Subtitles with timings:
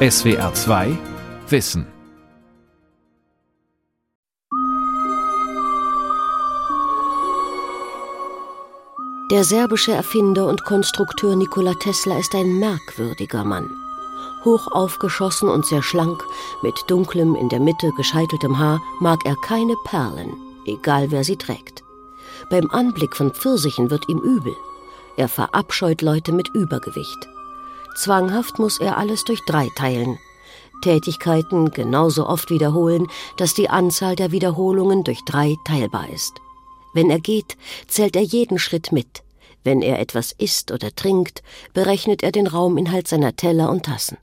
[0.00, 0.96] SWR 2
[1.48, 1.84] Wissen
[9.32, 13.68] Der serbische Erfinder und Konstrukteur Nikola Tesla ist ein merkwürdiger Mann.
[14.44, 16.22] Hoch aufgeschossen und sehr schlank,
[16.62, 20.32] mit dunklem, in der Mitte gescheiteltem Haar, mag er keine Perlen,
[20.64, 21.82] egal wer sie trägt.
[22.50, 24.54] Beim Anblick von Pfirsichen wird ihm übel.
[25.16, 27.28] Er verabscheut Leute mit Übergewicht.
[27.96, 30.18] Zwanghaft muss er alles durch drei teilen.
[30.82, 36.34] Tätigkeiten genauso oft wiederholen, dass die Anzahl der Wiederholungen durch drei teilbar ist.
[36.94, 39.22] Wenn er geht, zählt er jeden Schritt mit.
[39.64, 41.42] Wenn er etwas isst oder trinkt,
[41.74, 44.18] berechnet er den Rauminhalt seiner Teller und Tassen.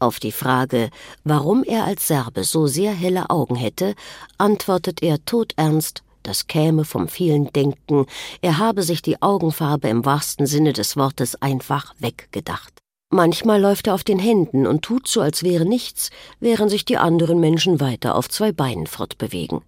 [0.00, 0.90] Auf die Frage,
[1.24, 3.94] warum er als Serbe so sehr helle Augen hätte,
[4.36, 8.06] antwortet er todernst, das käme vom vielen Denken,
[8.42, 12.74] er habe sich die Augenfarbe im wahrsten Sinne des Wortes einfach weggedacht.
[13.10, 16.98] Manchmal läuft er auf den Händen und tut so, als wäre nichts, während sich die
[16.98, 19.62] anderen Menschen weiter auf zwei Beinen fortbewegen.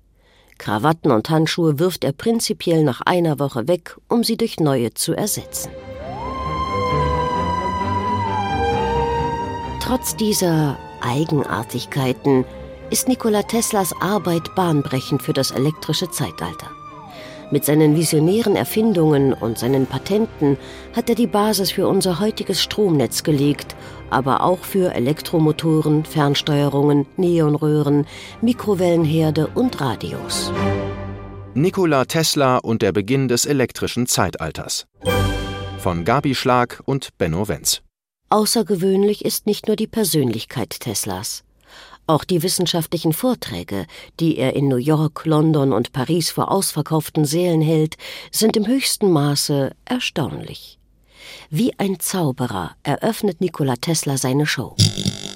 [0.59, 5.15] Krawatten und Handschuhe wirft er prinzipiell nach einer Woche weg, um sie durch neue zu
[5.15, 5.71] ersetzen.
[9.81, 12.45] Trotz dieser Eigenartigkeiten
[12.91, 16.71] ist Nikola Teslas Arbeit bahnbrechend für das elektrische Zeitalter.
[17.53, 20.57] Mit seinen visionären Erfindungen und seinen Patenten
[20.95, 23.75] hat er die Basis für unser heutiges Stromnetz gelegt,
[24.09, 28.07] aber auch für Elektromotoren, Fernsteuerungen, Neonröhren,
[28.41, 30.53] Mikrowellenherde und Radios.
[31.55, 34.87] Nikola Tesla und der Beginn des elektrischen Zeitalters.
[35.79, 37.83] Von Gabi Schlag und Benno Wenz.
[38.29, 41.43] Außergewöhnlich ist nicht nur die Persönlichkeit Teslas.
[42.11, 43.87] Auch die wissenschaftlichen Vorträge,
[44.19, 47.97] die er in New York, London und Paris vor ausverkauften Sälen hält,
[48.33, 50.81] sind im höchsten Maße erstaunlich.
[51.51, 54.75] Wie ein Zauberer eröffnet Nikola Tesla seine Show.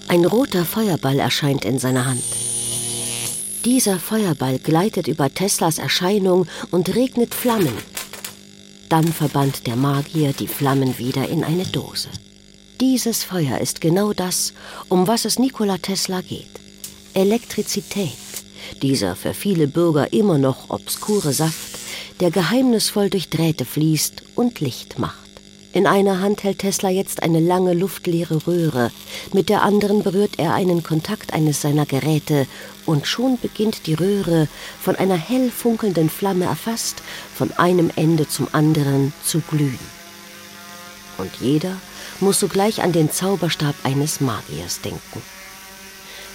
[0.08, 2.24] Ein roter Feuerball erscheint in seiner Hand.
[3.64, 7.78] Dieser Feuerball gleitet über Teslas Erscheinung und regnet Flammen.
[8.88, 12.08] Dann verbannt der Magier die Flammen wieder in eine Dose.
[12.80, 14.54] Dieses Feuer ist genau das,
[14.88, 16.63] um was es Nikola Tesla geht.
[17.14, 18.10] Elektrizität,
[18.82, 21.78] dieser für viele Bürger immer noch obskure Saft,
[22.18, 25.18] der geheimnisvoll durch Drähte fließt und Licht macht.
[25.72, 28.90] In einer Hand hält Tesla jetzt eine lange luftleere Röhre,
[29.32, 32.46] mit der anderen berührt er einen Kontakt eines seiner Geräte,
[32.84, 34.48] und schon beginnt die Röhre,
[34.80, 37.02] von einer hell funkelnden Flamme erfasst,
[37.34, 39.78] von einem Ende zum anderen zu glühen.
[41.18, 41.76] Und jeder
[42.18, 45.22] muss sogleich an den Zauberstab eines Magiers denken.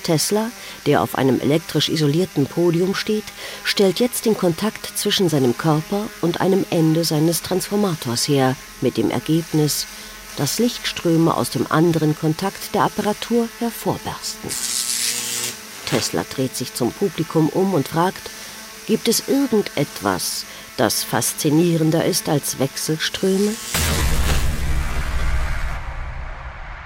[0.04, 0.52] Tesla,
[0.86, 3.26] der auf einem elektrisch isolierten Podium steht,
[3.64, 9.12] stellt jetzt den Kontakt zwischen seinem Körper und einem Ende seines Transformators her, mit dem
[9.12, 9.88] Ergebnis,
[10.38, 14.50] dass Lichtströme aus dem anderen Kontakt der Apparatur hervorbersten.
[15.86, 18.30] Tesla dreht sich zum Publikum um und fragt,
[18.88, 20.46] gibt es irgendetwas,
[20.78, 23.54] das faszinierender ist als Wechselströme?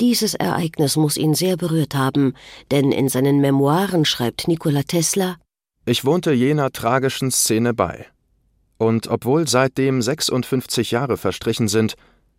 [0.00, 2.34] Dieses Ereignis muss ihn sehr berührt haben,
[2.70, 5.36] denn in seinen Memoiren schreibt Nikola Tesla
[5.84, 8.06] Ich wohnte jener tragischen Szene bei.
[8.78, 11.94] Und obwohl seitdem 56 Jahre verstrichen sind,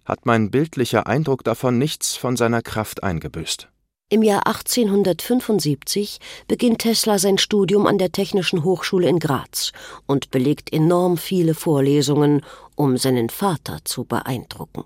[0.05, 3.70] hat mein bildlicher Eindruck davon nichts von seiner Kraft eingebüßt.
[4.13, 6.19] Im Jahr 1875
[6.49, 9.71] beginnt Tesla sein Studium an der Technischen Hochschule in Graz
[10.05, 12.41] und belegt enorm viele Vorlesungen,
[12.75, 14.83] um seinen Vater zu beeindrucken.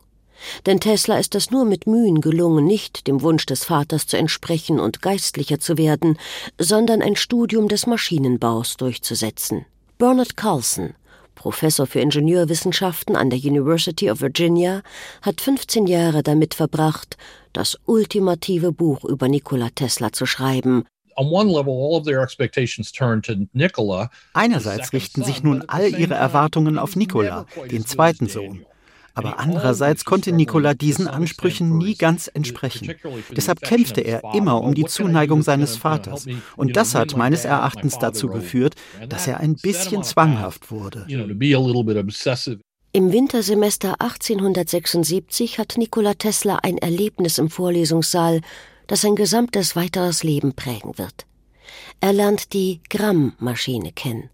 [0.67, 4.79] Denn Tesla ist es nur mit Mühen gelungen, nicht dem Wunsch des Vaters zu entsprechen
[4.79, 6.19] und geistlicher zu werden,
[6.59, 9.65] sondern ein Studium des Maschinenbaus durchzusetzen.
[9.97, 10.93] Bernard Carlson,
[11.35, 14.81] Professor für Ingenieurwissenschaften an der University of Virginia,
[15.21, 17.17] hat 15 Jahre damit verbracht,
[17.53, 20.85] das ultimative Buch über Nikola Tesla zu schreiben.
[24.33, 28.65] Einerseits richten sich nun all ihre Erwartungen auf Nikola, den zweiten Sohn.
[29.15, 32.93] Aber andererseits konnte Nikola diesen Ansprüchen nie ganz entsprechen.
[33.35, 36.27] Deshalb kämpfte er immer um die Zuneigung seines Vaters.
[36.57, 38.75] Und das hat meines Erachtens dazu geführt,
[39.07, 41.07] dass er ein bisschen zwanghaft wurde.
[42.91, 48.41] Im Wintersemester 1876 hat Nikola Tesla ein Erlebnis im Vorlesungssaal,
[48.87, 51.25] das sein gesamtes weiteres Leben prägen wird.
[51.99, 54.29] Er lernt die Gramm-Maschine kennen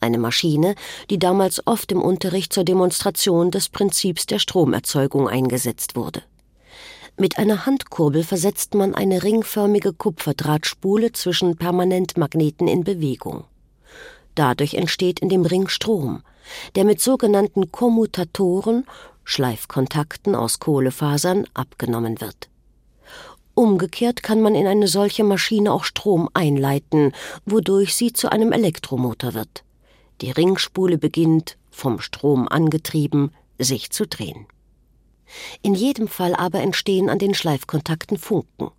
[0.00, 0.74] eine Maschine,
[1.10, 6.22] die damals oft im Unterricht zur Demonstration des Prinzips der Stromerzeugung eingesetzt wurde.
[7.18, 13.44] Mit einer Handkurbel versetzt man eine ringförmige Kupferdrahtspule zwischen Permanentmagneten in Bewegung.
[14.34, 16.22] Dadurch entsteht in dem Ring Strom,
[16.74, 18.84] der mit sogenannten Kommutatoren,
[19.24, 22.50] Schleifkontakten aus Kohlefasern, abgenommen wird.
[23.54, 27.12] Umgekehrt kann man in eine solche Maschine auch Strom einleiten,
[27.46, 29.64] wodurch sie zu einem Elektromotor wird.
[30.20, 34.46] Die Ringspule beginnt, vom Strom angetrieben, sich zu drehen.
[35.62, 38.70] In jedem Fall aber entstehen an den Schleifkontakten Funken.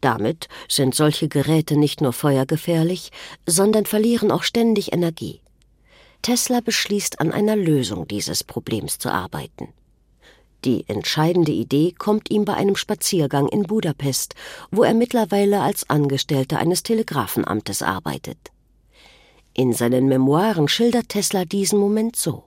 [0.00, 3.10] Damit sind solche Geräte nicht nur feuergefährlich,
[3.46, 5.40] sondern verlieren auch ständig Energie.
[6.22, 9.68] Tesla beschließt, an einer Lösung dieses Problems zu arbeiten.
[10.64, 14.36] Die entscheidende Idee kommt ihm bei einem Spaziergang in Budapest,
[14.70, 18.51] wo er mittlerweile als Angestellter eines Telegrafenamtes arbeitet.
[19.54, 22.44] In seinen Memoiren schildert Tesla diesen Moment so.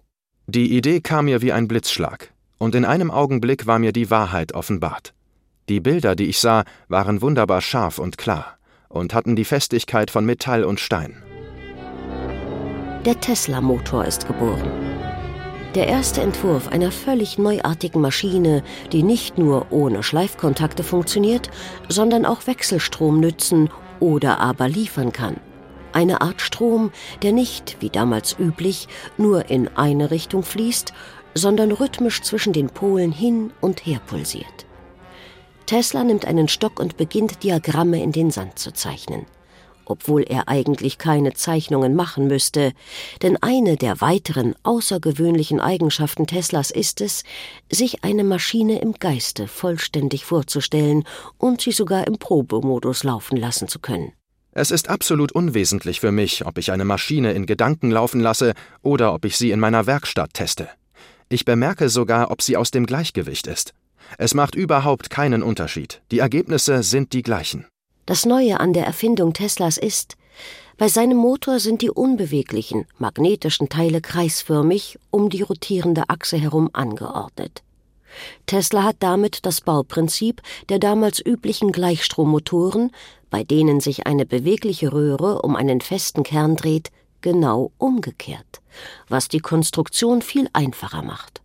[0.47, 4.55] Die Idee kam mir wie ein Blitzschlag, und in einem Augenblick war mir die Wahrheit
[4.55, 5.13] offenbart.
[5.69, 8.57] Die Bilder, die ich sah, waren wunderbar scharf und klar
[8.89, 11.21] und hatten die Festigkeit von Metall und Stein.
[13.05, 14.71] Der Tesla-Motor ist geboren.
[15.75, 21.51] Der erste Entwurf einer völlig neuartigen Maschine, die nicht nur ohne Schleifkontakte funktioniert,
[21.87, 23.69] sondern auch Wechselstrom nützen
[23.99, 25.35] oder aber liefern kann
[25.95, 28.88] eine Art Strom, der nicht, wie damals üblich,
[29.18, 30.94] nur in eine Richtung fließt,
[31.33, 34.65] sondern rhythmisch zwischen den Polen hin und her pulsiert.
[35.65, 39.25] Tesla nimmt einen Stock und beginnt Diagramme in den Sand zu zeichnen,
[39.86, 42.74] obwohl er eigentlich keine Zeichnungen machen müsste,
[43.21, 47.24] denn eine der weiteren außergewöhnlichen Eigenschaften Teslas ist es,
[47.71, 51.03] sich eine Maschine im Geiste vollständig vorzustellen
[51.38, 54.13] und sie sogar im Probemodus laufen lassen zu können.
[54.57, 59.13] Es ist absolut unwesentlich für mich, ob ich eine Maschine in Gedanken laufen lasse oder
[59.13, 60.69] ob ich sie in meiner Werkstatt teste.
[61.27, 63.73] Ich bemerke sogar, ob sie aus dem Gleichgewicht ist.
[64.17, 66.01] Es macht überhaupt keinen Unterschied.
[66.09, 67.65] Die Ergebnisse sind die gleichen.
[68.05, 70.15] Das Neue an der Erfindung Teslas ist,
[70.77, 77.64] bei seinem Motor sind die unbeweglichen, magnetischen Teile kreisförmig um die rotierende Achse herum angeordnet.
[78.45, 82.91] Tesla hat damit das Bauprinzip der damals üblichen Gleichstrommotoren,
[83.29, 86.91] bei denen sich eine bewegliche Röhre um einen festen Kern dreht,
[87.21, 88.62] genau umgekehrt,
[89.09, 91.41] was die Konstruktion viel einfacher macht.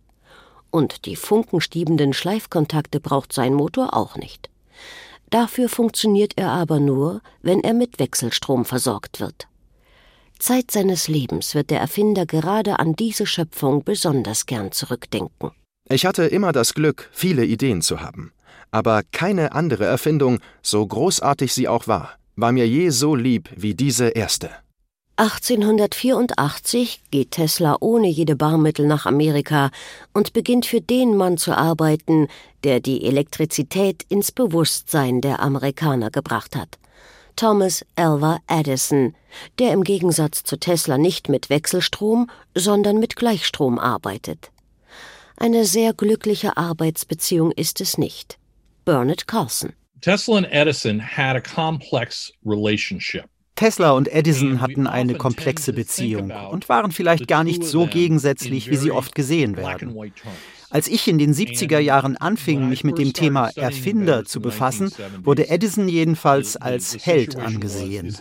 [0.69, 4.49] Und die funkenstiebenden Schleifkontakte braucht sein Motor auch nicht.
[5.31, 9.47] Dafür funktioniert er aber nur, wenn er mit Wechselstrom versorgt wird.
[10.39, 15.51] Zeit seines Lebens wird der Erfinder gerade an diese Schöpfung besonders gern zurückdenken.
[15.89, 18.31] Ich hatte immer das Glück, viele Ideen zu haben.
[18.71, 23.75] Aber keine andere Erfindung, so großartig sie auch war, war mir je so lieb wie
[23.75, 24.49] diese erste.
[25.17, 29.69] 1884 geht Tesla ohne jede Barmittel nach Amerika
[30.13, 32.27] und beginnt für den Mann zu arbeiten,
[32.63, 36.79] der die Elektrizität ins Bewusstsein der Amerikaner gebracht hat.
[37.35, 39.13] Thomas Alva Edison,
[39.59, 44.51] der im Gegensatz zu Tesla nicht mit Wechselstrom, sondern mit Gleichstrom arbeitet.
[45.41, 48.37] Eine sehr glückliche Arbeitsbeziehung ist es nicht.
[48.85, 49.73] Bernard Carlson.
[49.99, 53.23] Tesla and Edison had a complex relationship.
[53.55, 58.75] Tesla und Edison hatten eine komplexe Beziehung und waren vielleicht gar nicht so gegensätzlich, wie
[58.75, 59.95] sie oft gesehen werden.
[60.69, 64.91] Als ich in den 70er Jahren anfing, mich mit dem Thema Erfinder zu befassen,
[65.23, 68.15] wurde Edison jedenfalls als Held angesehen.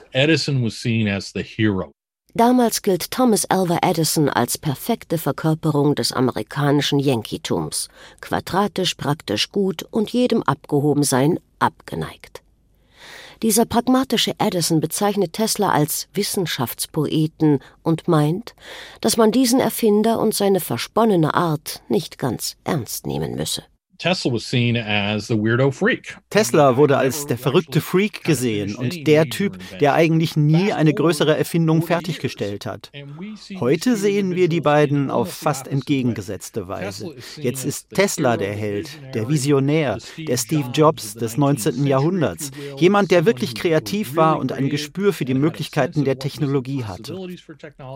[2.34, 7.88] Damals gilt Thomas Alva Edison als perfekte Verkörperung des amerikanischen Yankeetums,
[8.20, 12.42] quadratisch, praktisch gut und jedem Abgehobensein abgeneigt.
[13.42, 18.54] Dieser pragmatische Edison bezeichnet Tesla als Wissenschaftspoeten und meint,
[19.00, 23.64] dass man diesen Erfinder und seine versponnene Art nicht ganz ernst nehmen müsse.
[26.30, 31.37] Tesla wurde als der verrückte Freak gesehen und der Typ, der eigentlich nie eine größere
[31.37, 32.90] Erfindung fertiggestellt hat.
[33.59, 37.14] Heute sehen wir die beiden auf fast entgegengesetzte Weise.
[37.37, 41.87] Jetzt ist Tesla der Held, der Visionär, der Steve Jobs des 19.
[41.87, 42.52] Jahrhunderts.
[42.78, 47.14] Jemand, der wirklich kreativ war und ein Gespür für die Möglichkeiten der Technologie hatte.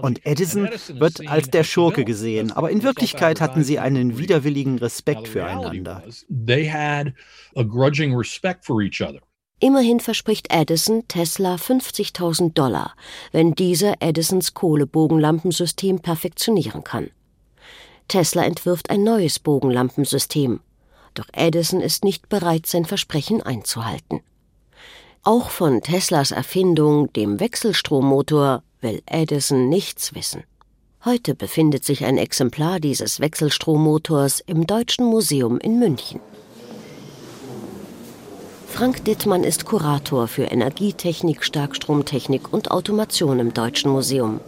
[0.02, 5.28] Und Edison wird als der Schurke gesehen, aber in Wirklichkeit hatten sie einen widerwilligen Respekt
[5.28, 5.93] füreinander
[8.78, 9.20] miteinander.
[9.60, 12.94] Immerhin verspricht Edison Tesla 50.000 Dollar,
[13.32, 17.10] wenn dieser Edisons Kohlebogenlampensystem perfektionieren kann.
[18.08, 20.60] Tesla entwirft ein neues Bogenlampensystem,
[21.14, 24.20] doch Edison ist nicht bereit, sein Versprechen einzuhalten.
[25.22, 30.44] Auch von Teslas Erfindung, dem Wechselstrommotor, will Edison nichts wissen.
[31.06, 36.18] Heute befindet sich ein Exemplar dieses Wechselstrommotors im Deutschen Museum in München.
[38.68, 44.40] Frank Dittmann ist Kurator für Energietechnik, Starkstromtechnik und Automation im Deutschen Museum.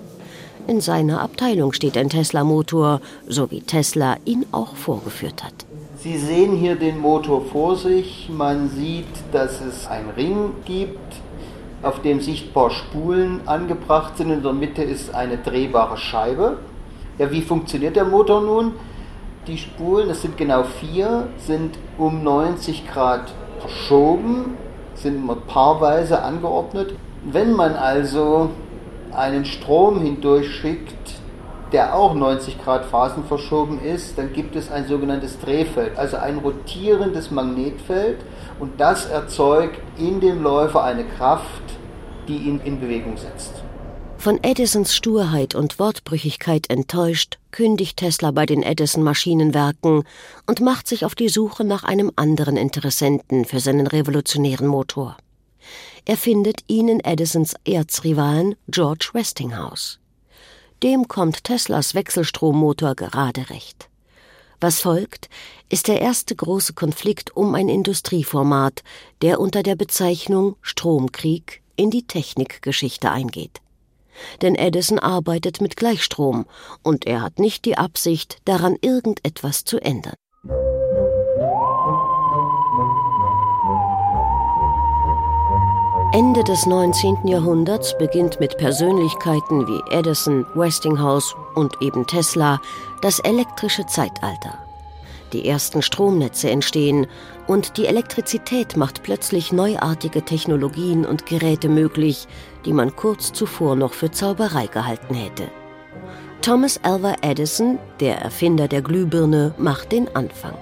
[0.66, 5.66] In seiner Abteilung steht ein Tesla-Motor, so wie Tesla ihn auch vorgeführt hat.
[5.98, 8.30] Sie sehen hier den Motor vor sich.
[8.32, 11.16] Man sieht, dass es einen Ring gibt,
[11.86, 14.30] auf dem sichtbar Spulen angebracht sind.
[14.30, 16.58] In der Mitte ist eine drehbare Scheibe.
[17.18, 18.72] Ja, wie funktioniert der Motor nun?
[19.46, 24.56] Die Spulen, das sind genau vier, sind um 90 Grad verschoben,
[24.94, 26.94] sind immer paarweise angeordnet.
[27.24, 28.50] Wenn man also
[29.12, 31.20] einen Strom hindurchschickt,
[31.72, 36.38] der auch 90 Grad Phasen verschoben ist, dann gibt es ein sogenanntes Drehfeld, also ein
[36.38, 38.18] rotierendes Magnetfeld
[38.58, 41.75] und das erzeugt in dem Läufer eine Kraft,
[42.26, 43.62] die ihn in Bewegung setzt.
[44.18, 50.04] Von Edisons Sturheit und Wortbrüchigkeit enttäuscht, kündigt Tesla bei den Edison Maschinenwerken
[50.46, 55.16] und macht sich auf die Suche nach einem anderen Interessenten für seinen revolutionären Motor.
[56.04, 59.98] Er findet ihn in Edisons Erzrivalen George Westinghouse.
[60.82, 63.88] Dem kommt Teslas Wechselstrommotor gerade recht.
[64.60, 65.28] Was folgt,
[65.68, 68.82] ist der erste große Konflikt um ein Industrieformat,
[69.20, 73.60] der unter der Bezeichnung Stromkrieg in die Technikgeschichte eingeht.
[74.42, 76.46] Denn Edison arbeitet mit Gleichstrom
[76.82, 80.14] und er hat nicht die Absicht, daran irgendetwas zu ändern.
[86.12, 87.26] Ende des 19.
[87.26, 92.58] Jahrhunderts beginnt mit Persönlichkeiten wie Edison, Westinghouse und eben Tesla
[93.02, 94.65] das elektrische Zeitalter.
[95.32, 97.06] Die ersten Stromnetze entstehen
[97.46, 102.28] und die Elektrizität macht plötzlich neuartige Technologien und Geräte möglich,
[102.64, 105.48] die man kurz zuvor noch für Zauberei gehalten hätte.
[106.42, 110.54] Thomas Alva Edison, der Erfinder der Glühbirne, macht den Anfang.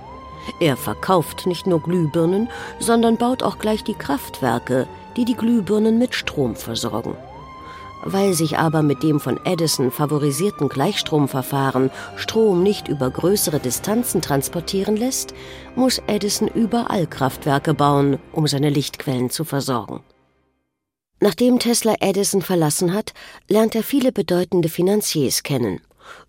[0.60, 6.14] Er verkauft nicht nur Glühbirnen, sondern baut auch gleich die Kraftwerke, die die Glühbirnen mit
[6.14, 7.16] Strom versorgen.
[8.06, 14.96] Weil sich aber mit dem von Edison favorisierten Gleichstromverfahren Strom nicht über größere Distanzen transportieren
[14.96, 15.32] lässt,
[15.74, 20.04] muss Edison überall Kraftwerke bauen, um seine Lichtquellen zu versorgen.
[21.20, 23.14] Nachdem Tesla Edison verlassen hat,
[23.48, 25.80] lernt er viele bedeutende Finanziers kennen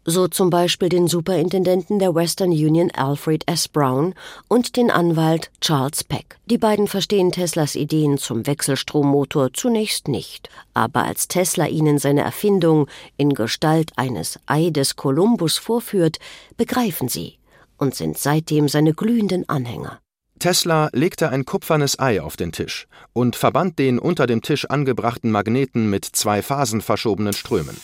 [0.06, 3.68] so zum Beispiel den Superintendenten der Western Union Alfred S.
[3.68, 4.14] Brown
[4.48, 6.38] und den Anwalt Charles Peck.
[6.46, 12.88] Die beiden verstehen Teslas Ideen zum Wechselstrommotor zunächst nicht, aber als Tesla ihnen seine Erfindung
[13.18, 16.18] in Gestalt eines Ei des Kolumbus vorführt,
[16.58, 17.38] begreifen sie
[17.78, 20.00] und sind seitdem seine glühenden Anhänger.
[20.40, 25.32] Tesla legte ein kupfernes Ei auf den Tisch und verband den unter dem Tisch angebrachten
[25.32, 27.78] Magneten mit zwei phasenverschobenen Strömen.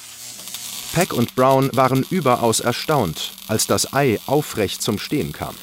[0.94, 5.56] Peck und Brown waren überaus erstaunt, als das Ei aufrecht zum Stehen kam.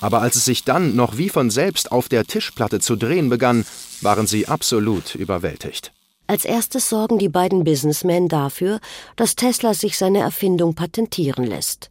[0.00, 3.66] Aber als es sich dann noch wie von selbst auf der Tischplatte zu drehen begann,
[4.00, 5.92] waren sie absolut überwältigt.
[6.26, 8.80] Als erstes sorgen die beiden Businessmen dafür,
[9.16, 11.90] dass Tesla sich seine Erfindung patentieren lässt.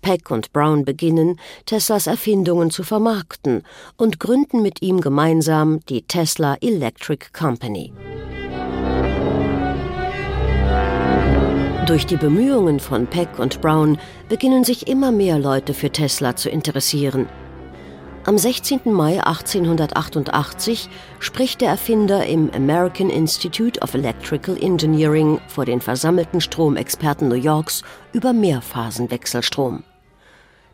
[0.00, 3.62] Peck und Brown beginnen, Teslas Erfindungen zu vermarkten
[3.98, 7.92] und gründen mit ihm gemeinsam die Tesla Electric Company.
[11.90, 16.48] Durch die Bemühungen von Peck und Brown beginnen sich immer mehr Leute für Tesla zu
[16.48, 17.28] interessieren.
[18.24, 18.82] Am 16.
[18.84, 27.26] Mai 1888 spricht der Erfinder im American Institute of Electrical Engineering vor den versammelten Stromexperten
[27.26, 27.82] New Yorks
[28.12, 29.82] über Mehrphasenwechselstrom.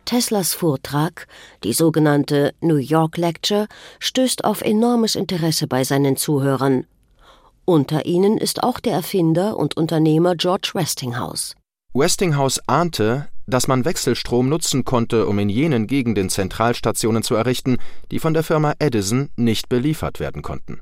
[0.05, 1.25] Teslas Vortrag,
[1.63, 3.65] die sogenannte New York Lecture,
[3.97, 6.85] stößt auf enormes Interesse bei seinen Zuhörern
[7.67, 11.53] unter ihnen ist auch der Erfinder und Unternehmer George Westinghouse.
[11.93, 17.77] Westinghouse ahnte, dass man Wechselstrom nutzen konnte, um in jenen Gegenden Zentralstationen zu errichten,
[18.09, 20.79] die von der Firma Edison nicht beliefert werden konnten.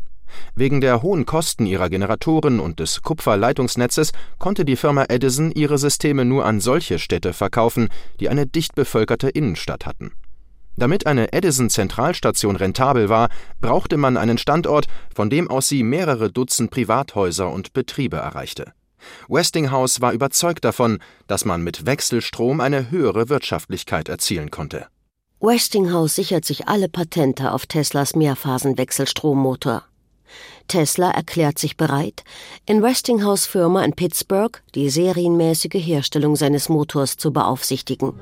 [0.56, 6.24] Wegen der hohen Kosten ihrer Generatoren und des Kupferleitungsnetzes konnte die Firma Edison ihre Systeme
[6.24, 7.90] nur an solche Städte verkaufen,
[8.20, 10.12] die eine dicht bevölkerte Innenstadt hatten.
[10.78, 13.30] Damit eine Edison-Zentralstation rentabel war,
[13.62, 18.74] brauchte man einen Standort, von dem aus sie mehrere Dutzend Privathäuser und Betriebe erreichte.
[19.28, 24.88] Westinghouse war überzeugt davon, dass man mit Wechselstrom eine höhere Wirtschaftlichkeit erzielen konnte.
[25.40, 29.84] Westinghouse sichert sich alle Patente auf Teslas Mehrphasen-Wechselstrommotor.
[30.68, 32.24] Tesla erklärt sich bereit,
[32.66, 38.14] in Westinghouse Firma in Pittsburgh die serienmäßige Herstellung seines Motors zu beaufsichtigen.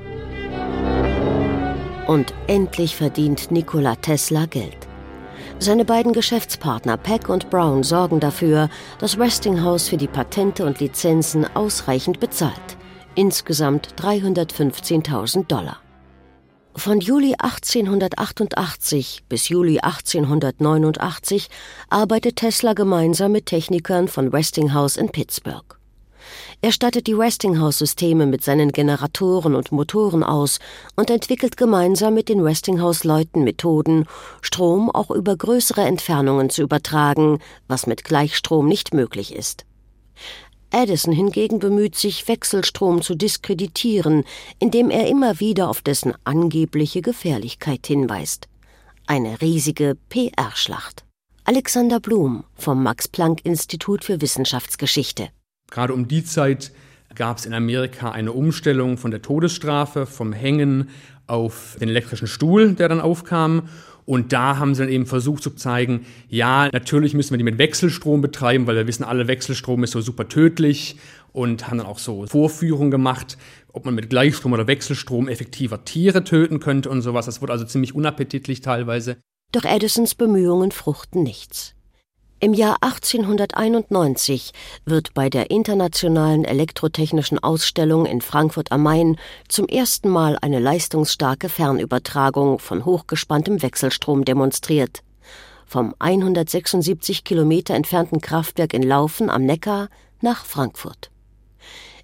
[2.07, 4.77] Und endlich verdient Nikola Tesla Geld.
[5.59, 8.69] Seine beiden Geschäftspartner Peck und Brown sorgen dafür,
[8.99, 12.77] dass Westinghouse für die Patente und Lizenzen ausreichend bezahlt.
[13.15, 15.77] Insgesamt 315.000 Dollar.
[16.75, 21.47] Von Juli 1888 bis Juli 1889
[21.89, 25.77] arbeitet Tesla gemeinsam mit Technikern von Westinghouse in Pittsburgh.
[26.61, 30.59] Er stattet die Westinghouse-Systeme mit seinen Generatoren und Motoren aus
[30.95, 34.05] und entwickelt gemeinsam mit den Westinghouse-Leuten Methoden,
[34.41, 39.65] Strom auch über größere Entfernungen zu übertragen, was mit Gleichstrom nicht möglich ist.
[40.71, 44.23] Edison hingegen bemüht sich, Wechselstrom zu diskreditieren,
[44.59, 48.47] indem er immer wieder auf dessen angebliche Gefährlichkeit hinweist.
[49.05, 51.05] Eine riesige PR-Schlacht.
[51.43, 55.29] Alexander Blum vom Max Planck Institut für Wissenschaftsgeschichte.
[55.69, 56.71] Gerade um die Zeit
[57.15, 60.89] gab es in Amerika eine Umstellung von der Todesstrafe, vom Hängen
[61.27, 63.69] auf den elektrischen Stuhl, der dann aufkam.
[64.05, 67.57] Und da haben sie dann eben versucht zu zeigen, ja, natürlich müssen wir die mit
[67.57, 70.97] Wechselstrom betreiben, weil wir wissen alle, Wechselstrom ist so super tödlich
[71.31, 73.37] und haben dann auch so Vorführungen gemacht,
[73.71, 77.27] ob man mit Gleichstrom oder Wechselstrom effektiver Tiere töten könnte und sowas.
[77.27, 79.17] Das wurde also ziemlich unappetitlich teilweise.
[79.53, 81.72] Doch Edisons Bemühungen fruchten nichts.
[82.43, 84.51] Im Jahr 1891
[84.83, 89.15] wird bei der Internationalen Elektrotechnischen Ausstellung in Frankfurt am Main
[89.47, 95.03] zum ersten Mal eine leistungsstarke Fernübertragung von hochgespanntem Wechselstrom demonstriert.
[95.65, 99.87] Vom 176 Kilometer entfernten Kraftwerk in Laufen am Neckar
[100.19, 101.11] nach Frankfurt.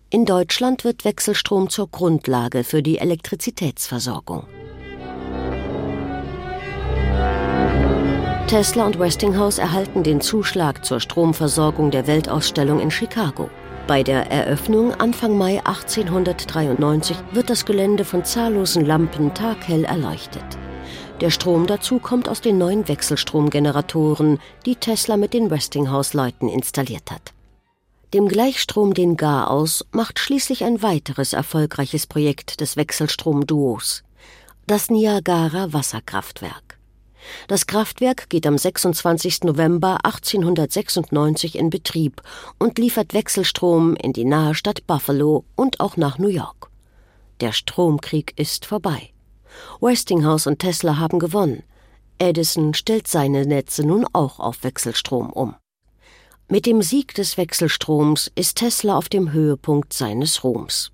[0.09, 4.45] In Deutschland wird Wechselstrom zur Grundlage für die Elektrizitätsversorgung.
[8.49, 13.47] Tesla und Westinghouse erhalten den Zuschlag zur Stromversorgung der Weltausstellung in Chicago.
[13.85, 20.43] Bei der Eröffnung Anfang Mai 1893 wird das Gelände von zahllosen Lampen taghell erleuchtet.
[21.21, 27.33] Der Strom dazu kommt aus den neuen Wechselstromgeneratoren, die Tesla mit den Westinghouse-Leuten installiert hat.
[28.15, 34.01] Dem Gleichstrom den Gar aus macht schließlich ein weiteres erfolgreiches Projekt des Wechselstrom-Duos,
[34.65, 36.68] das Niagara Wasserkraftwerk.
[37.47, 39.43] Das Kraftwerk geht am 26.
[39.43, 42.21] November 1896 in Betrieb
[42.57, 46.69] und liefert Wechselstrom in die nahe Stadt Buffalo und auch nach New York.
[47.41, 49.11] Der Stromkrieg ist vorbei.
[49.81, 51.63] Westinghouse und Tesla haben gewonnen.
[52.17, 55.55] Edison stellt seine Netze nun auch auf Wechselstrom um.
[56.49, 60.91] Mit dem Sieg des Wechselstroms ist Tesla auf dem Höhepunkt seines Ruhms.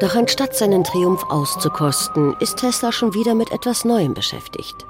[0.00, 4.86] Doch anstatt seinen Triumph auszukosten, ist Tesla schon wieder mit etwas Neuem beschäftigt.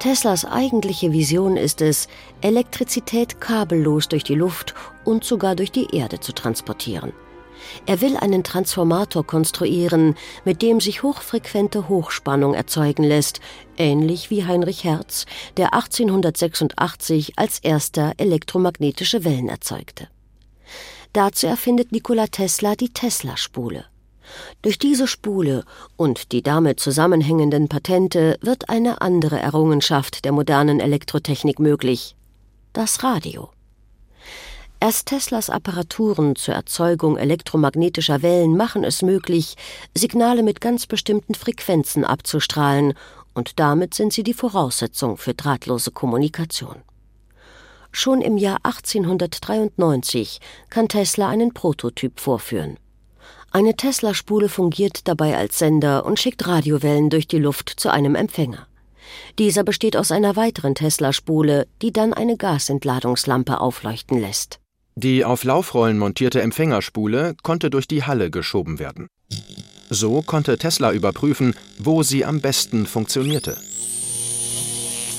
[0.00, 2.08] Teslas eigentliche Vision ist es,
[2.40, 7.12] Elektrizität kabellos durch die Luft und sogar durch die Erde zu transportieren.
[7.86, 13.40] Er will einen Transformator konstruieren, mit dem sich hochfrequente Hochspannung erzeugen lässt,
[13.78, 20.08] ähnlich wie Heinrich Hertz, der 1886 als erster elektromagnetische Wellen erzeugte.
[21.12, 23.84] Dazu erfindet Nikola Tesla die Tesla-Spule.
[24.62, 25.64] Durch diese Spule
[25.96, 32.16] und die damit zusammenhängenden Patente wird eine andere Errungenschaft der modernen Elektrotechnik möglich
[32.74, 33.50] das Radio.
[34.80, 39.54] Erst Teslas Apparaturen zur Erzeugung elektromagnetischer Wellen machen es möglich,
[39.96, 42.92] Signale mit ganz bestimmten Frequenzen abzustrahlen,
[43.32, 46.82] und damit sind sie die Voraussetzung für drahtlose Kommunikation.
[47.90, 52.76] Schon im Jahr 1893 kann Tesla einen Prototyp vorführen.
[53.54, 58.66] Eine Tesla-Spule fungiert dabei als Sender und schickt Radiowellen durch die Luft zu einem Empfänger.
[59.38, 64.58] Dieser besteht aus einer weiteren Tesla-Spule, die dann eine Gasentladungslampe aufleuchten lässt.
[64.96, 69.06] Die auf Laufrollen montierte Empfängerspule konnte durch die Halle geschoben werden.
[69.88, 73.56] So konnte Tesla überprüfen, wo sie am besten funktionierte.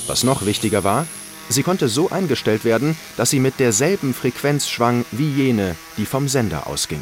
[0.08, 1.06] Was noch wichtiger war,
[1.48, 6.26] Sie konnte so eingestellt werden, dass sie mit derselben Frequenz schwang wie jene, die vom
[6.26, 7.00] Sender ausging.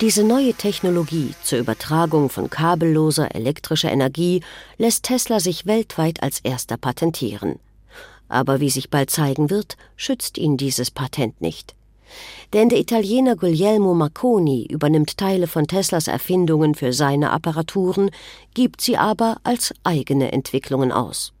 [0.00, 4.42] Diese neue Technologie zur Übertragung von kabelloser elektrischer Energie
[4.76, 7.58] lässt Tesla sich weltweit als erster patentieren.
[8.28, 11.74] Aber wie sich bald zeigen wird, schützt ihn dieses Patent nicht.
[12.52, 18.12] Denn der Italiener Guglielmo Marconi übernimmt Teile von Teslas Erfindungen für seine Apparaturen,
[18.54, 21.32] gibt sie aber als eigene Entwicklungen aus.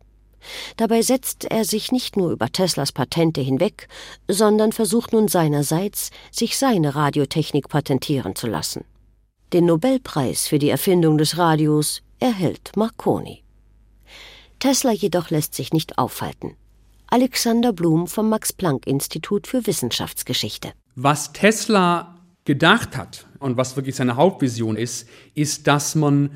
[0.76, 3.88] Dabei setzt er sich nicht nur über Teslas Patente hinweg,
[4.28, 8.84] sondern versucht nun seinerseits, sich seine Radiotechnik patentieren zu lassen.
[9.52, 13.42] Den Nobelpreis für die Erfindung des Radios erhält Marconi.
[14.58, 16.56] Tesla jedoch lässt sich nicht aufhalten.
[17.06, 20.72] Alexander Blum vom Max Planck Institut für Wissenschaftsgeschichte.
[20.94, 26.30] Was Tesla gedacht hat und was wirklich seine Hauptvision ist, ist, dass man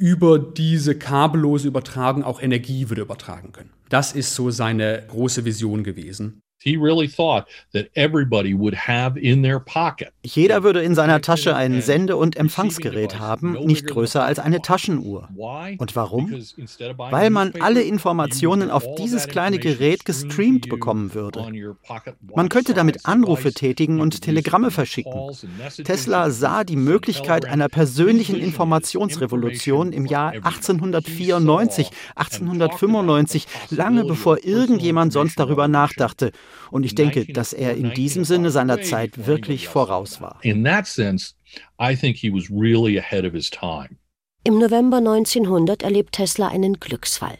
[0.00, 3.70] über diese kabellose Übertragung auch Energie würde übertragen können.
[3.90, 6.40] Das ist so seine große Vision gewesen.
[10.22, 15.28] Jeder würde in seiner Tasche ein Sende- und Empfangsgerät haben, nicht größer als eine Taschenuhr.
[15.78, 16.34] Und warum?
[16.98, 21.46] Weil man alle Informationen auf dieses kleine Gerät gestreamt bekommen würde.
[22.34, 25.30] Man könnte damit Anrufe tätigen und Telegramme verschicken.
[25.82, 35.38] Tesla sah die Möglichkeit einer persönlichen Informationsrevolution im Jahr 1894, 1895, lange bevor irgendjemand sonst
[35.40, 36.32] darüber nachdachte.
[36.70, 40.38] Und ich denke, dass er in diesem Sinne seiner Zeit wirklich voraus war.
[44.42, 47.38] Im November 1900 erlebt Tesla einen Glücksfall.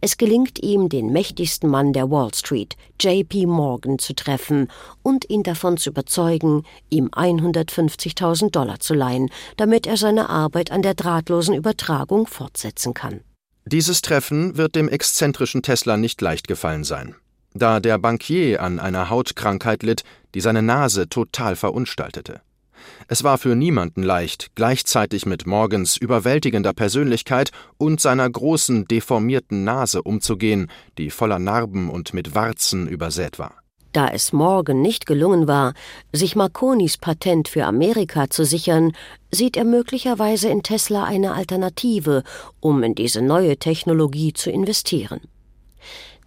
[0.00, 4.68] Es gelingt ihm, den mächtigsten Mann der Wall Street, JP Morgan, zu treffen
[5.02, 10.82] und ihn davon zu überzeugen, ihm 150.000 Dollar zu leihen, damit er seine Arbeit an
[10.82, 13.20] der drahtlosen Übertragung fortsetzen kann.
[13.64, 17.14] Dieses Treffen wird dem exzentrischen Tesla nicht leicht gefallen sein
[17.54, 22.40] da der Bankier an einer Hautkrankheit litt, die seine Nase total verunstaltete.
[23.08, 30.02] Es war für niemanden leicht, gleichzeitig mit Morgans überwältigender Persönlichkeit und seiner großen, deformierten Nase
[30.02, 33.54] umzugehen, die voller Narben und mit Warzen übersät war.
[33.92, 35.74] Da es Morgan nicht gelungen war,
[36.12, 38.92] sich Marconis Patent für Amerika zu sichern,
[39.32, 42.22] sieht er möglicherweise in Tesla eine Alternative,
[42.60, 45.20] um in diese neue Technologie zu investieren.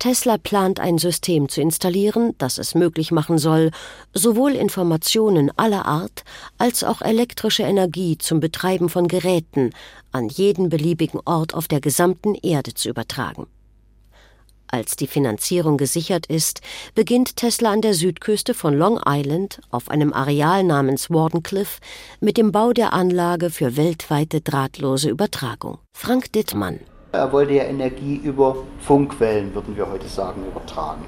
[0.04, 3.72] Tesla plant ein System zu installieren, das es möglich machen soll,
[4.14, 6.26] sowohl Informationen aller Art
[6.58, 9.70] als auch elektrische Energie zum Betreiben von Geräten
[10.12, 13.48] an jeden beliebigen Ort auf der gesamten Erde zu übertragen.
[14.68, 16.60] Als die Finanzierung gesichert ist,
[16.96, 21.80] beginnt Tesla an der Südküste von Long Island auf einem Areal namens Wardenclyffe
[22.20, 25.78] mit dem Bau der Anlage für weltweite drahtlose Übertragung.
[25.96, 26.82] Frank Dittmann,
[27.14, 31.06] er wollte ja Energie über Funkwellen, würden wir heute sagen, übertragen.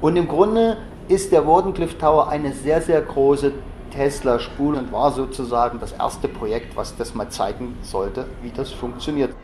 [0.00, 0.78] Und im Grunde
[1.08, 3.52] ist der Wardenclyffe Tower eine sehr, sehr große
[3.90, 9.34] Tesla-Spule und war sozusagen das erste Projekt, was das mal zeigen sollte, wie das funktioniert.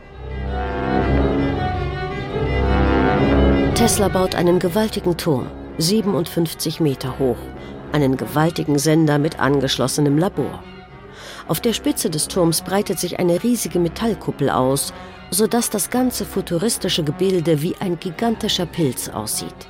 [3.75, 7.37] Tesla baut einen gewaltigen Turm, 57 Meter hoch,
[7.91, 10.63] einen gewaltigen Sender mit angeschlossenem Labor.
[11.47, 14.93] Auf der Spitze des Turms breitet sich eine riesige Metallkuppel aus,
[15.31, 19.67] sodass das ganze futuristische Gebilde wie ein gigantischer Pilz aussieht.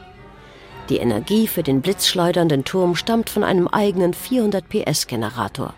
[0.89, 5.74] Die Energie für den blitzschleudernden Turm stammt von einem eigenen 400 PS Generator.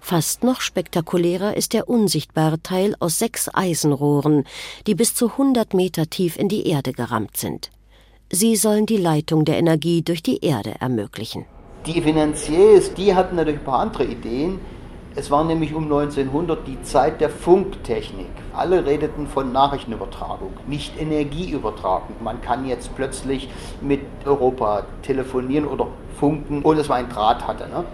[0.00, 4.44] Fast noch spektakulärer ist der unsichtbare Teil aus sechs Eisenrohren,
[4.86, 7.70] die bis zu 100 Meter tief in die Erde gerammt sind.
[8.30, 11.46] Sie sollen die Leitung der Energie durch die Erde ermöglichen.
[11.86, 14.60] Die Finanziers, die hatten natürlich ein paar andere Ideen.
[15.14, 18.26] Es war nämlich um 1900 die Zeit der Funktechnik.
[18.54, 22.16] Alle redeten von Nachrichtenübertragung, nicht Energieübertragung.
[22.22, 23.48] Man kann jetzt plötzlich
[23.80, 25.88] mit Europa telefonieren oder
[26.18, 27.68] funken, ohne dass man einen Draht hatte.
[27.68, 27.84] Ne?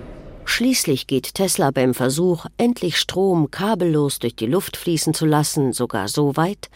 [0.46, 6.06] Schließlich geht Tesla beim Versuch, endlich Strom kabellos durch die Luft fließen zu lassen, sogar
[6.06, 6.68] so weit,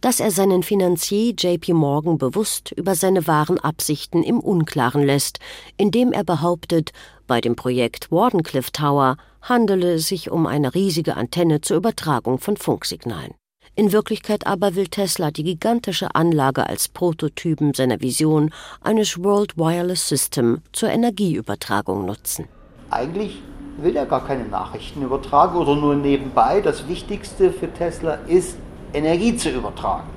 [0.00, 5.40] dass er seinen Finanzier JP Morgan bewusst über seine wahren Absichten im Unklaren lässt,
[5.76, 6.92] indem er behauptet,
[7.26, 12.56] bei dem Projekt Wardenclyffe Tower handele es sich um eine riesige Antenne zur Übertragung von
[12.56, 13.34] Funksignalen.
[13.74, 20.08] In Wirklichkeit aber will Tesla die gigantische Anlage als Prototypen seiner Vision eines World Wireless
[20.08, 22.48] System zur Energieübertragung nutzen.
[22.90, 23.42] Eigentlich
[23.78, 26.60] will er gar keine Nachrichten übertragen oder nur nebenbei.
[26.60, 28.56] Das Wichtigste für Tesla ist,
[28.92, 30.08] Energie zu übertragen.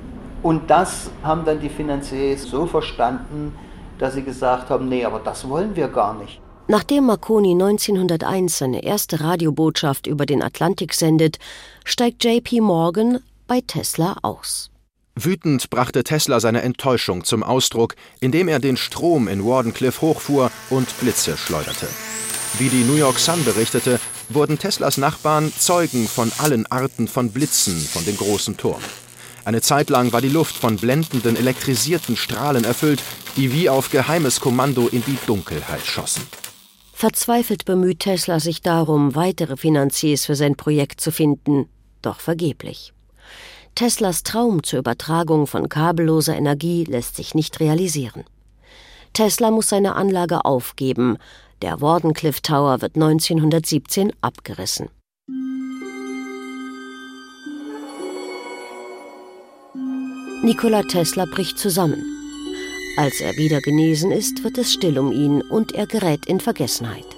[0.42, 3.54] Und das haben dann die Finanziers so verstanden,
[3.98, 6.40] dass sie gesagt haben, nee, aber das wollen wir gar nicht.
[6.68, 11.38] Nachdem Marconi 1901 seine erste Radiobotschaft über den Atlantik sendet,
[11.84, 14.70] steigt JP Morgan bei Tesla aus.
[15.16, 20.98] Wütend brachte Tesla seine Enttäuschung zum Ausdruck, indem er den Strom in Wardenclyffe hochfuhr und
[21.00, 21.88] Blitze schleuderte.
[22.58, 27.78] Wie die New York Sun berichtete, wurden Teslas Nachbarn Zeugen von allen Arten von Blitzen
[27.80, 28.82] von dem großen Turm.
[29.44, 33.02] Eine Zeit lang war die Luft von blendenden, elektrisierten Strahlen erfüllt,
[33.36, 36.22] die wie auf geheimes Kommando in die Dunkelheit schossen.
[36.92, 41.66] Verzweifelt bemüht Tesla sich darum, weitere Finanziers für sein Projekt zu finden,
[42.02, 42.92] doch vergeblich.
[43.74, 48.24] Teslas Traum zur Übertragung von kabelloser Energie lässt sich nicht realisieren.
[49.14, 51.16] Tesla muss seine Anlage aufgeben,
[51.62, 54.88] der Wardenclyffe Tower wird 1917 abgerissen.
[60.42, 62.02] Nikola Tesla bricht zusammen.
[62.96, 67.09] Als er wieder genesen ist, wird es still um ihn und er gerät in Vergessenheit.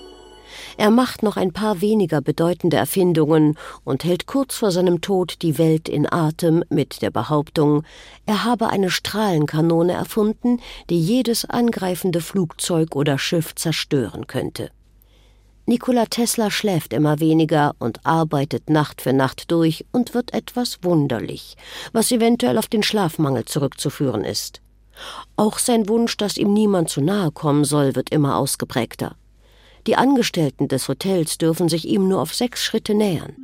[0.77, 5.59] Er macht noch ein paar weniger bedeutende Erfindungen und hält kurz vor seinem Tod die
[5.59, 7.85] Welt in Atem mit der Behauptung,
[8.27, 14.71] er habe eine Strahlenkanone erfunden, die jedes angreifende Flugzeug oder Schiff zerstören könnte.
[15.65, 21.57] Nikola Tesla schläft immer weniger und arbeitet Nacht für Nacht durch und wird etwas wunderlich,
[21.93, 24.61] was eventuell auf den Schlafmangel zurückzuführen ist.
[25.37, 29.15] Auch sein Wunsch, dass ihm niemand zu nahe kommen soll, wird immer ausgeprägter.
[29.87, 33.35] Die Angestellten des Hotels dürfen sich ihm nur auf sechs Schritte nähern.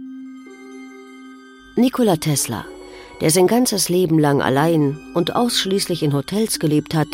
[1.74, 2.64] Nikola Tesla,
[3.20, 7.08] der sein ganzes Leben lang allein und ausschließlich in Hotels gelebt hat,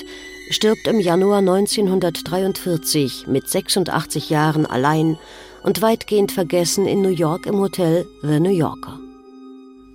[0.50, 5.18] stirbt im Januar 1943 mit 86 Jahren allein
[5.62, 9.00] und weitgehend vergessen in New York im Hotel The New Yorker.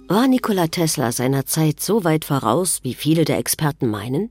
[0.07, 4.29] War Nikola Tesla seiner Zeit so weit voraus, wie viele der Experten meinen?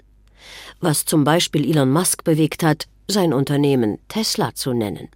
[0.80, 5.08] Was zum Beispiel Elon Musk bewegt hat, sein Unternehmen Tesla zu nennen.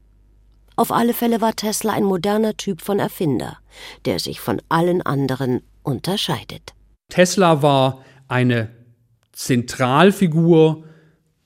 [0.76, 3.58] Auf alle Fälle war Tesla ein moderner Typ von Erfinder,
[4.06, 6.72] der sich von allen anderen unterscheidet.
[7.10, 8.70] Tesla war eine
[9.32, 10.84] Zentralfigur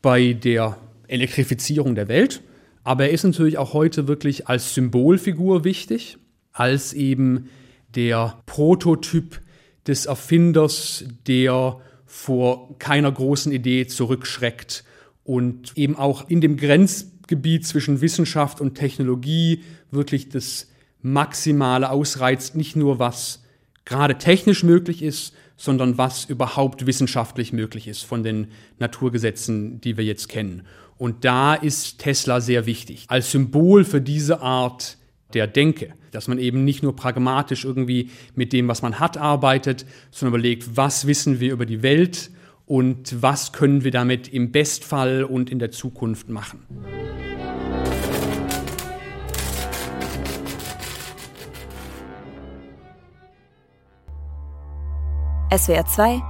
[0.00, 0.78] bei der
[1.08, 2.42] Elektrifizierung der Welt,
[2.84, 6.18] aber er ist natürlich auch heute wirklich als Symbolfigur wichtig,
[6.52, 7.50] als eben
[7.96, 9.40] der Prototyp
[9.88, 14.84] des Erfinders, der vor keiner großen Idee zurückschreckt
[15.26, 20.68] und eben auch in dem Grenzgebiet zwischen Wissenschaft und Technologie wirklich das
[21.02, 23.42] Maximale ausreizt, nicht nur was
[23.84, 30.04] gerade technisch möglich ist, sondern was überhaupt wissenschaftlich möglich ist von den Naturgesetzen, die wir
[30.04, 30.62] jetzt kennen.
[30.96, 34.96] Und da ist Tesla sehr wichtig als Symbol für diese Art
[35.34, 39.86] der Denke, dass man eben nicht nur pragmatisch irgendwie mit dem, was man hat, arbeitet,
[40.10, 42.30] sondern überlegt, was wissen wir über die Welt
[42.66, 46.66] und was können wir damit im Bestfall und in der Zukunft machen.
[55.56, 56.22] SWR 2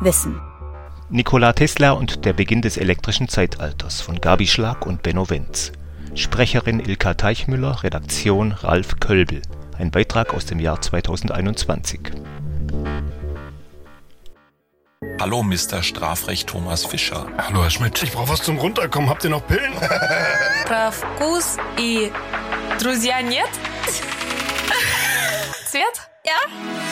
[0.00, 0.40] Wissen.
[1.08, 5.70] Nikola Tesla und der Beginn des elektrischen Zeitalters von Gabi Schlag und Benno Wenz.
[6.16, 9.42] Sprecherin Ilka Teichmüller, Redaktion Ralf Kölbel.
[9.78, 12.00] Ein Beitrag aus dem Jahr 2021.
[15.19, 15.81] Hallo, Mr.
[15.83, 17.27] Strafrecht Thomas Fischer.
[17.37, 18.01] Hallo, Herr Schmidt.
[18.03, 19.09] Ich brauche was zum Runterkommen.
[19.09, 19.73] Habt ihr noch Pillen?
[20.65, 22.11] Про вкус и
[22.79, 23.49] друзья нет?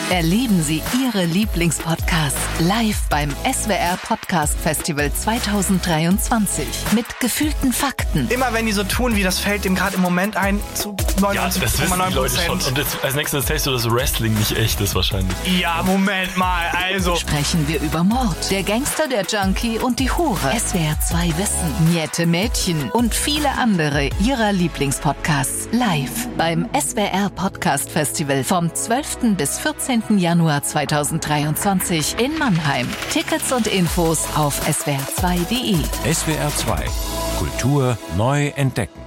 [0.09, 8.29] Erleben Sie Ihre Lieblingspodcasts live beim SWR Podcast Festival 2023 mit gefühlten Fakten.
[8.29, 11.33] Immer wenn die so tun, wie das fällt dem gerade im Moment ein, zu 99,9
[11.33, 12.59] ja, das wissen die Leute schon.
[12.61, 15.35] Und jetzt, als nächstes erzählst du, dass Wrestling nicht echt ist wahrscheinlich.
[15.59, 17.15] Ja, Moment mal, also.
[17.15, 20.37] Sprechen wir über Mord, der Gangster, der Junkie und die Hure.
[20.59, 28.43] SWR 2 Wissen, Niette Mädchen und viele andere Ihrer Lieblingspodcasts live beim SWR Podcast Festival
[28.43, 30.17] vom 12 bis 14.
[30.17, 32.87] Januar 2023 in Mannheim.
[33.11, 35.75] Tickets und Infos auf swr2.de.
[36.13, 36.85] SWR 2
[37.39, 39.01] Kultur neu entdecken.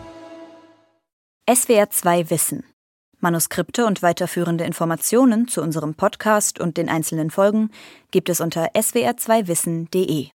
[1.48, 2.64] SWR 2 Wissen.
[3.20, 7.70] Manuskripte und weiterführende Informationen zu unserem Podcast und den einzelnen Folgen
[8.10, 10.28] gibt es unter swr2wissen.de.